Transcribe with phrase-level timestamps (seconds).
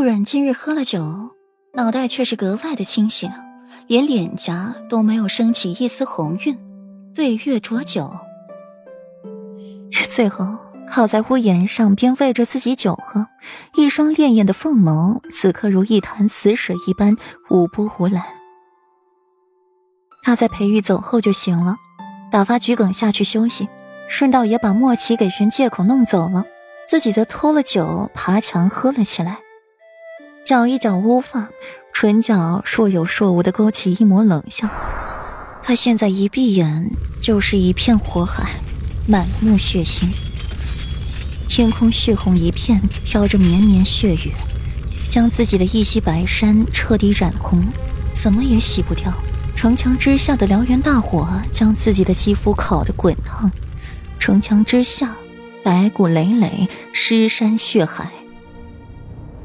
[0.00, 1.36] 顾阮今日喝了酒，
[1.74, 3.30] 脑袋却是格外的清醒，
[3.86, 6.58] 连脸颊都没有升起一丝红晕，
[7.14, 8.10] 对月浊酒。
[10.10, 10.56] 最后
[10.88, 13.26] 靠在屋檐上，边喂着自己酒喝，
[13.74, 17.14] 一双潋滟的凤眸，此刻如一潭死水一般
[17.50, 18.24] 无波无澜。
[20.22, 21.76] 他在裴玉走后就醒了，
[22.32, 23.68] 打发桔梗下去休息，
[24.08, 26.44] 顺道也把莫奇给寻借口弄走了，
[26.88, 29.40] 自己则偷了酒爬墙喝了起来。
[30.44, 31.50] 搅一搅乌发，
[31.92, 34.68] 唇角若有若无的勾起一抹冷笑。
[35.62, 38.50] 他现在一闭眼就是一片火海，
[39.06, 40.08] 满目血腥。
[41.46, 44.32] 天空血红一片，飘着绵绵血雨，
[45.08, 47.62] 将自己的一袭白衫彻底染红，
[48.14, 49.12] 怎么也洗不掉。
[49.54, 53.50] 城墙之下的燎原大火将自己的肌肤烤得滚烫，
[54.18, 55.14] 城墙之下，
[55.62, 58.10] 白骨累累，尸山血海。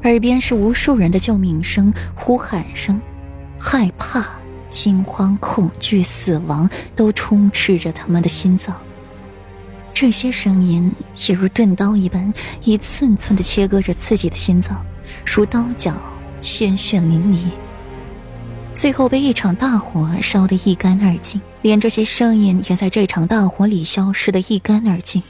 [0.06, 3.02] 耳边是无数人的救命声、呼喊声，
[3.60, 4.24] 害怕、
[4.70, 8.80] 惊慌、恐惧、死亡都充斥着他们的心脏。
[9.96, 10.92] 这些声音
[11.28, 12.32] 也如钝刀一般，
[12.64, 14.86] 一寸寸的切割着自己的心脏，
[15.26, 15.96] 如刀绞，
[16.40, 17.50] 鲜血淋漓。
[18.72, 25.24] 最后被一场大火烧得一干二净，连这些声音也在这场大火里消失得一干二净。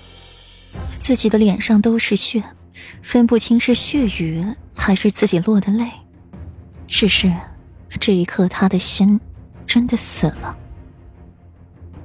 [1.00, 2.44] 自己的脸上都是血。
[3.02, 4.46] 分不清是血雨
[4.76, 5.90] 还是自己落的泪，
[6.88, 7.34] 只是
[8.00, 9.20] 这一刻他的心
[9.66, 10.58] 真的死了。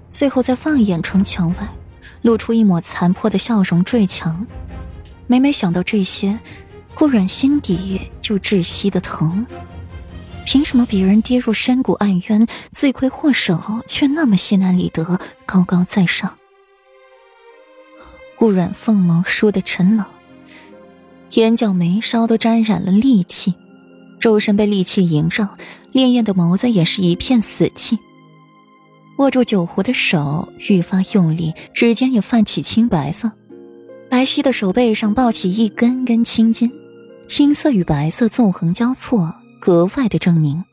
[0.09, 1.69] 最后再放眼城墙外，
[2.23, 4.47] 露出一抹残破的笑容坠墙。
[5.27, 6.39] 每每想到这些，
[6.95, 9.47] 顾阮心底就窒息的疼。
[10.45, 16.37] 凭什么别人跌入深谷暗渊，罪魁祸首却那么心安理得，高高在上？
[18.35, 20.05] 顾阮凤眸疏的沉冷。
[21.34, 23.55] 眼角眉梢都沾染了戾气，
[24.19, 25.45] 周身被戾气萦绕，
[25.92, 27.98] 潋滟的眸子也是一片死气。
[29.19, 33.30] 握住酒壶的手愈发用力，指尖也泛起青白色，
[34.08, 36.73] 白皙的手背上抱起一根根青筋，
[37.29, 40.64] 青色与白色纵横交错，格外的狰狞。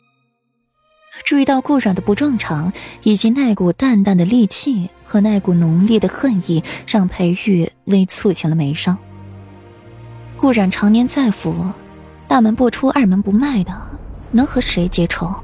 [1.24, 8.98] 注意到顾阮的不正常，以及那股淡淡的戾气和那股浓烈的恨意，让裴玉微蹙起了眉梢。
[10.38, 11.54] 顾染常年在府，
[12.28, 13.74] 大门不出二门不迈的，
[14.32, 15.44] 能和谁结仇？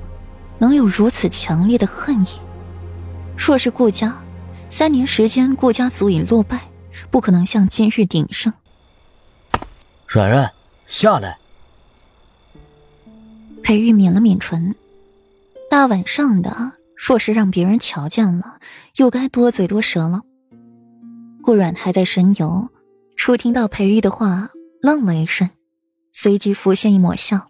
[0.60, 2.28] 能有如此强烈的恨意？
[3.36, 4.16] 若是顾家，
[4.70, 6.62] 三年时间顾家足以落败，
[7.10, 8.54] 不可能像今日鼎盛。
[10.08, 10.54] 软软，
[10.86, 11.38] 下来。
[13.64, 14.76] 裴玉抿了抿唇，
[15.72, 18.60] 大晚上的，若是让别人瞧见了，
[18.98, 20.22] 又该多嘴多舌了。
[21.42, 22.70] 顾软还在神游，
[23.16, 24.52] 初听到裴玉的话。
[24.84, 25.50] 愣了一瞬，
[26.12, 27.50] 随即浮现一抹笑，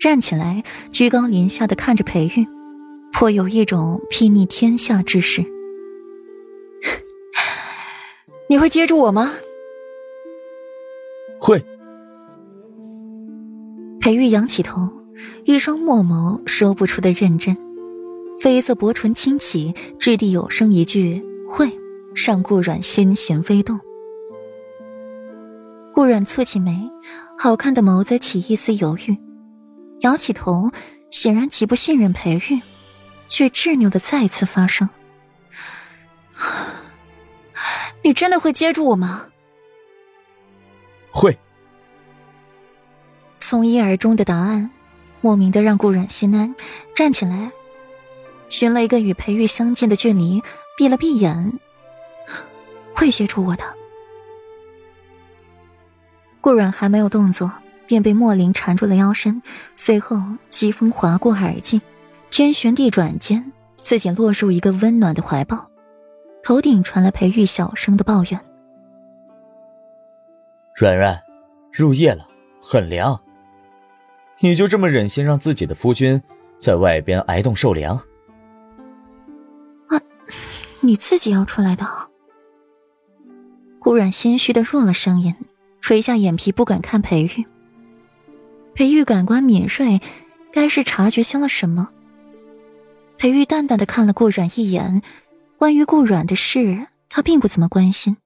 [0.00, 2.46] 站起来，居高临下的看着裴玉，
[3.12, 5.44] 颇有一种睥睨天下之势。
[8.48, 9.34] 你会接住我吗？
[11.38, 11.62] 会。
[14.00, 14.90] 裴玉仰起头，
[15.44, 17.54] 一双墨眸说不出的认真，
[18.40, 21.68] 绯色薄唇轻启，掷地有声一句“会”，
[22.16, 23.78] 上顾软心弦微动。
[25.96, 26.90] 顾阮蹙起眉，
[27.38, 29.18] 好看的眸子起一丝犹豫，
[30.00, 30.70] 摇起头，
[31.10, 32.60] 显然极不信任裴玉，
[33.26, 34.90] 却执拗的再次发声
[38.04, 39.28] ：“你真的会接住我吗
[41.10, 41.38] ？”“会。”
[43.40, 44.70] 从一而终的答案，
[45.22, 46.54] 莫名的让顾阮心安，
[46.94, 47.52] 站起来，
[48.50, 50.42] 寻了一个与裴玉相近的距离，
[50.76, 51.58] 闭了闭眼
[52.94, 53.64] ：“会接住我的。”
[56.46, 57.52] 顾阮还没有动作，
[57.88, 59.42] 便被莫林缠住了腰身，
[59.74, 60.16] 随后
[60.48, 61.80] 疾风划过耳际，
[62.30, 65.68] 天旋地转间，自己落入一个温暖的怀抱，
[66.44, 68.40] 头顶传来裴玉小声的抱怨
[70.78, 71.20] ：“软软，
[71.72, 72.28] 入夜了，
[72.62, 73.20] 很凉。
[74.38, 76.22] 你就这么忍心让自己的夫君
[76.60, 77.96] 在外边挨冻受凉？”
[79.90, 79.98] 啊，
[80.78, 81.84] 你自己要出来的。
[83.80, 85.34] 顾阮心虚的弱了声音。
[85.86, 87.46] 垂下眼皮，不敢看裴玉。
[88.74, 90.00] 裴玉感官敏锐，
[90.52, 91.90] 该是察觉清了什么。
[93.16, 95.00] 裴玉淡淡的看了顾阮一眼，
[95.56, 98.16] 关于顾阮的事，他并不怎么关心。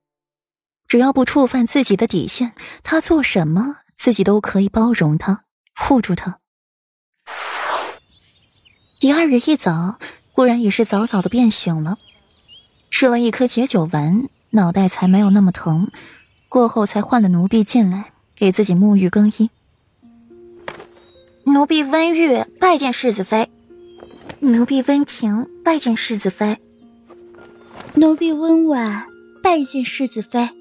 [0.89, 5.45] 只要不触犯自己的底线，他做什么，自己都可以包容他，
[5.79, 6.39] 护住他。
[8.99, 9.99] 第二日一早，
[10.33, 11.99] 顾然也是早早的便醒了，
[12.91, 15.91] 吃了一颗解酒丸，脑袋才没有那么疼。
[16.51, 19.51] 过后才换了奴婢进来，给自己沐浴更衣。
[21.47, 23.49] 奴婢温玉拜见世子妃。
[24.41, 26.59] 奴婢温情拜见世子妃。
[27.95, 29.07] 奴婢温婉
[29.45, 30.60] 拜见世子妃。